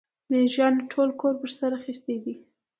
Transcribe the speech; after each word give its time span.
مېږيانو 0.29 0.87
ټول 0.91 1.09
کور 1.19 1.33
پر 1.41 1.49
سر 1.57 1.71
اخيستی 1.79 2.17
دی. 2.23 2.35